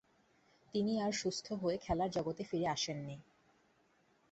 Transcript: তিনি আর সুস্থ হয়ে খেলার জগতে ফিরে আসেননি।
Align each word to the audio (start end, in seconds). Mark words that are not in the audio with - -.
তিনি 0.73 0.93
আর 1.01 1.11
সুস্থ 1.11 1.47
হয়ে 1.53 1.77
খেলার 1.77 2.09
জগতে 2.11 2.43
ফিরে 2.43 2.67
আসেননি। 2.67 3.17